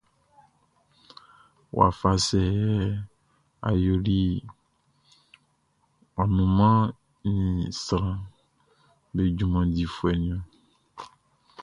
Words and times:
Wafa 1.77 2.11
sɛ 2.27 2.39
yɛ 2.63 2.71
ɔ 3.67 3.69
yoli 3.85 4.19
annunman 6.21 6.79
ni 7.35 7.47
sranʼm 7.83 8.19
be 9.13 9.21
junman 9.37 9.67
difuɛ 9.75 10.13
mun? 10.25 10.41